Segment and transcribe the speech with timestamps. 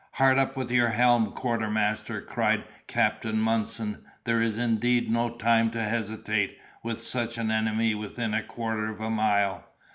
[0.13, 5.79] "Hard up with your helm, quartermaster!" cried Captain Munson; "there is indeed no time to
[5.83, 9.63] hesitate, with such an enemy within a quarter of a mile!